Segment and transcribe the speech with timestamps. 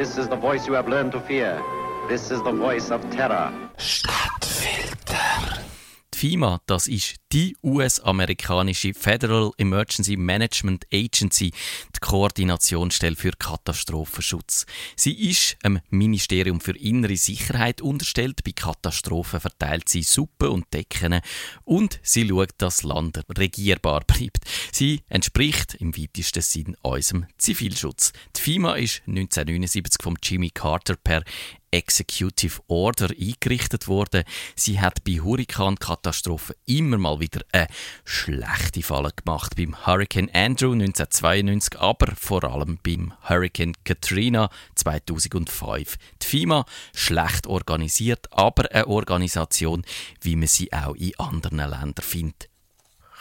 [0.00, 1.62] This is the voice you have learned to fear.
[2.08, 3.52] This is the voice of terror.
[3.76, 5.60] Stadtfilter.
[6.14, 11.52] Die FEMA, das ist die US-amerikanische Federal Emergency Management Agency,
[11.94, 14.66] die Koordinationsstelle für Katastrophenschutz.
[14.96, 18.42] Sie ist einem Ministerium für innere Sicherheit unterstellt.
[18.44, 21.20] Bei Katastrophen verteilt sie Suppe und Decken
[21.64, 24.44] und sie schaut, dass das Land regierbar bleibt.
[24.72, 28.12] Sie entspricht im weitesten Sinn unserem Zivilschutz.
[28.36, 31.22] Die FEMA ist 1979 von Jimmy Carter per
[31.70, 34.24] Executive Order eingerichtet worden.
[34.56, 37.68] Sie hat bei Hurrikankatastrophen immer mal wieder eine
[38.04, 39.54] schlechte Falle gemacht.
[39.56, 45.96] Beim Hurricane Andrew 1992, aber vor allem beim Hurricane Katrina 2005.
[46.22, 46.64] Die FIMA
[46.94, 49.84] schlecht organisiert, aber eine Organisation,
[50.20, 52.48] wie man sie auch in anderen Ländern findet.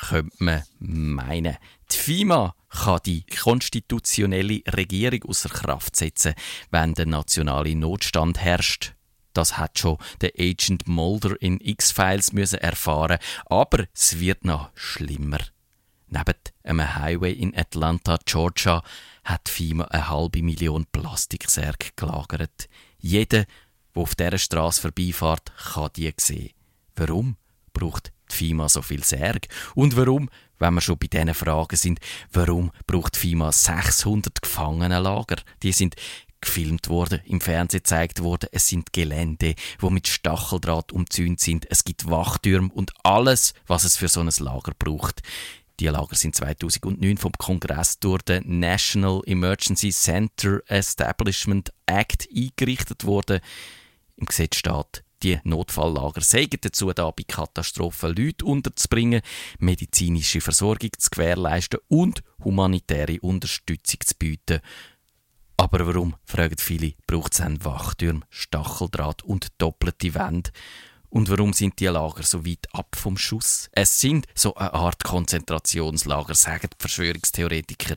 [0.08, 1.58] Könnte man meinen.
[1.92, 6.36] Die FIMA kann die konstitutionelle Regierung außer Kraft setzen,
[6.72, 8.94] wenn der nationale Notstand herrscht.
[9.34, 15.40] Das hat schon der Agent Mulder in X-Files erfahren, aber es wird noch schlimmer.
[16.08, 18.84] Neben einem Highway in Atlanta, Georgia,
[19.24, 22.68] hat FIMA eine halbe Million Plastiksärge gelagert.
[22.98, 23.46] Jeder,
[23.96, 26.52] der auf dieser Straße vorbeifährt, kann die sehen.
[26.96, 27.38] Warum
[27.74, 29.48] braucht die FIMA so viel Särge?
[29.76, 32.00] Und warum wenn wir schon bei diesen Fragen sind,
[32.32, 35.38] warum braucht FIMA 600 Gefangenenlager?
[35.64, 35.96] Die sind
[36.42, 38.50] gefilmt worden, im Fernsehen gezeigt worden.
[38.52, 41.66] Es sind Gelände, wo mit Stacheldraht umzäunt sind.
[41.70, 45.22] Es gibt Wachtürme und alles, was es für so ein Lager braucht.
[45.80, 53.40] Die Lager sind 2009 vom Kongress durch den National Emergency Center Establishment Act eingerichtet worden.
[54.18, 59.22] Im Gesetz steht, die Notfalllager sägen dazu da, bei Katastrophen Leute unterzubringen,
[59.60, 64.62] medizinische Versorgung zu gewährleisten und humanitäre Unterstützung zu bieten.
[65.60, 70.52] Aber warum, fragen viele, braucht es einen Wachtürm, Stacheldraht und doppelte Wände?
[71.10, 73.68] Und warum sind die Lager so weit ab vom Schuss?
[73.74, 77.96] Es sind so eine Art Konzentrationslager, sagen die Verschwörungstheoretiker.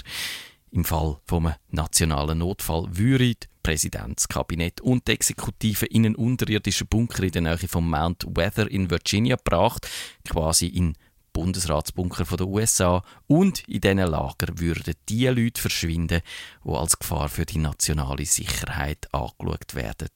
[0.72, 7.30] Im Fall vom nationalen Notfall würde Präsidentskabinett und die Exekutive in einen unterirdischen Bunker in
[7.30, 9.88] der Nähe von Mount Weather in Virginia gebracht,
[10.28, 10.96] quasi in
[11.32, 16.20] Bundesratsbunker der USA und in diesen Lager würden die Leute verschwinden,
[16.64, 20.10] die als Gefahr für die nationale Sicherheit angeschaut werden.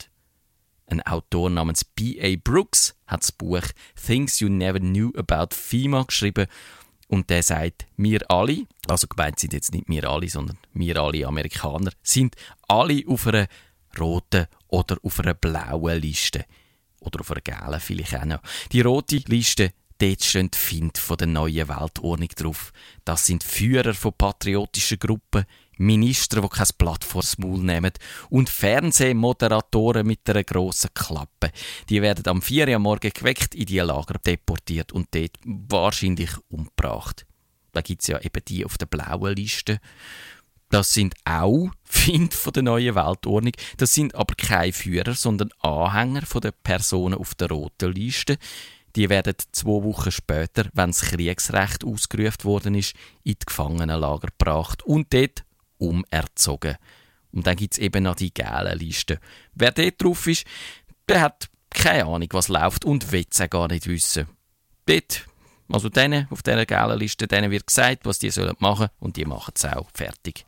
[0.89, 2.37] Ein Autor namens B.A.
[2.43, 3.65] Brooks hat das Buch
[3.97, 6.47] Things You Never Knew About FEMA geschrieben
[7.09, 11.27] und der sagt, wir alle, also gemeint sind jetzt nicht wir alle, sondern wir alle
[11.27, 12.37] Amerikaner, sind
[12.69, 13.47] alle auf einer
[13.99, 16.45] roten oder auf einer blauen Liste.
[17.01, 18.41] Oder auf einer gelben vielleicht auch noch.
[18.73, 22.73] Die rote Liste, dort stehen die Find von der neuen Weltordnung drauf.
[23.05, 25.45] Das sind Führer von patriotischen Gruppen,
[25.79, 27.93] Minister, die kein Blatt vor das Maul nehmen
[28.31, 31.51] und Fernsehmoderatoren mit einer grossen Klappe.
[31.89, 37.27] Die werden am 4 Uhr morgen geweckt, in die Lager deportiert und dort wahrscheinlich umgebracht.
[37.73, 39.81] Da gibt es ja eben die auf der blauen Liste.
[40.71, 43.53] Das sind auch Find von der neuen Weltordnung.
[43.77, 48.39] Das sind aber keine Führer, sondern Anhänger von der Personen auf der roten Liste.
[48.97, 54.83] Die werden zwei Wochen später, wenn das Kriegsrecht ausgerufen worden ist, in die Gefangenenlager gebracht
[54.85, 55.45] und dort
[55.79, 56.77] umerzogen.
[57.31, 59.19] Und dann gibt es eben noch die gelben Listen.
[59.55, 60.47] Wer dort drauf ist,
[61.09, 64.27] der hat keine Ahnung, was läuft und will es gar nicht wissen.
[64.87, 65.27] Dort,
[65.69, 69.27] also denen, auf dieser gelben Liste, denen wird gesagt, was die sollen machen und die
[69.27, 69.91] machen es auch.
[69.93, 70.47] Fertig.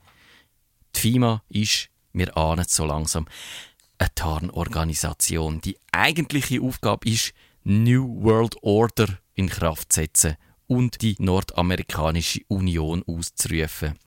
[0.97, 3.26] Die FIMA ist, wir ahnen es so langsam,
[3.98, 5.60] eine Tarnorganisation.
[5.60, 7.34] Die eigentliche Aufgabe ist,
[7.71, 10.37] New World Order in Kraft setzen
[10.69, 13.99] und die Nordamerikanische Union auszurufen.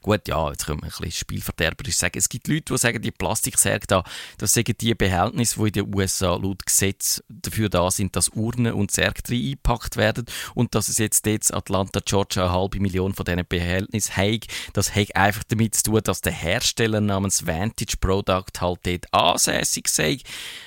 [0.00, 2.18] Gut, ja, jetzt können wir ein bisschen spielverderberisch sagen.
[2.18, 4.04] Es gibt Leute, die sagen, die Plastiksärge da,
[4.38, 8.74] das sind die Behältnisse, die in den USA laut Gesetz dafür da sind, dass Urnen
[8.74, 13.12] und Särge drin eingepackt werden und dass es jetzt dort Atlanta, Georgia eine halbe Million
[13.12, 14.46] von diesen Behältnissen hat.
[14.72, 19.88] Das hat einfach damit zu tun, dass der Hersteller namens Vantage Product halt dort ansässig
[19.88, 20.18] sei.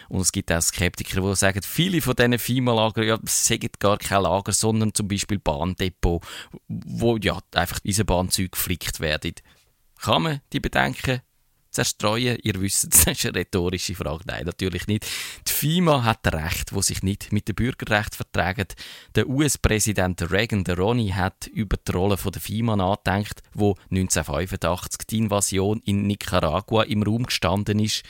[0.10, 4.24] Und es gibt auch Skeptiker, die sagen, viele von diesen FIMA-Lagern, ja, sind gar kein
[4.24, 6.22] Lager, sondern zum Beispiel Bahndepot,
[6.68, 9.36] wo ja einfach Eisenbahnzüge geflickt werden werden.
[10.00, 11.22] Kann man die Bedenken
[11.70, 12.38] zerstreuen?
[12.42, 14.24] Ihr wisst, das ist eine rhetorische Frage.
[14.26, 15.06] Nein, natürlich nicht.
[15.48, 18.68] Die FIMA hat Recht, wo sich nicht mit dem Bürgerrecht vertragen.
[19.16, 25.18] Der US-Präsident Reagan, der Ronnie, hat über die Rolle der FIMA nachgedacht, wo 1985 die
[25.18, 28.04] Invasion in Nicaragua im Raum gestanden ist.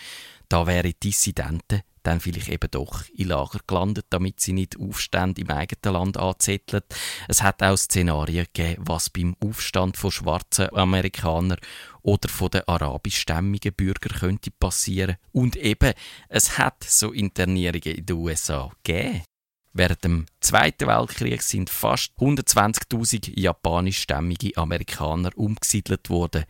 [0.49, 5.49] Da wären Dissidenten dann vielleicht eben doch in Lager gelandet, damit sie nicht Aufstände im
[5.49, 6.83] eigenen Land anzetteln.
[7.27, 11.59] Es hat auch Szenarien gegeben, was beim Aufstand von schwarzen Amerikanern
[12.01, 15.17] oder von den arabischstämmigen Bürgern könnte passieren.
[15.31, 15.93] Und eben,
[16.29, 19.23] es hat so Internierungen in den USA gegeben.
[19.73, 26.43] Während dem Zweiten Weltkrieg sind fast 120.000 japanischstämmige Amerikaner umgesiedelt worden.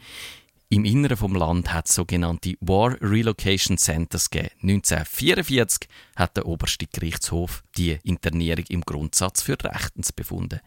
[0.73, 4.56] Im Inneren vom Land hat es sogenannte War Relocation Centers gegeben.
[4.62, 10.62] 1944 hat der oberste Gerichtshof die Internierung im Grundsatz für rechtens befunden.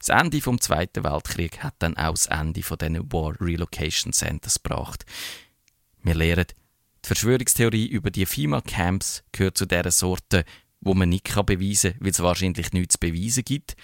[0.00, 4.60] Das Ende vom Zweiten Weltkrieg hat dann auch das Ende von diesen War Relocation Centers
[4.60, 5.06] gebracht.
[6.02, 6.46] Wir lernen,
[7.04, 10.44] die Verschwörungstheorie über die FEMA-Camps gehört zu dieser Sorte,
[10.80, 13.76] wo man nicht beweisen kann, weil es wahrscheinlich nichts zu beweisen gibt.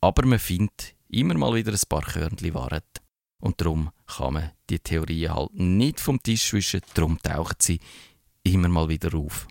[0.00, 3.03] Aber man findet immer mal wieder ein paar Körnchen Wahrheit.
[3.44, 7.78] Und darum kann man die Theorie halt nicht vom Tisch wischen, darum taucht sie
[8.42, 9.46] immer mal wieder auf.